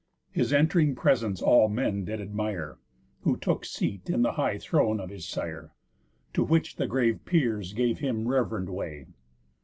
His 0.31 0.51
ent'ring 0.51 0.95
presence 0.95 1.43
all 1.43 1.69
men 1.69 2.05
did 2.05 2.19
admire; 2.19 2.79
Who 3.21 3.37
took 3.37 3.63
seat 3.65 4.09
in 4.09 4.23
the 4.23 4.31
high 4.31 4.57
throne 4.57 4.99
of 4.99 5.11
his 5.11 5.27
sire, 5.27 5.73
To 6.33 6.43
which 6.43 6.77
the 6.77 6.87
grave 6.87 7.19
peers 7.23 7.73
gave 7.73 7.99
him 7.99 8.27
rev'rend 8.27 8.69
way. 8.71 9.05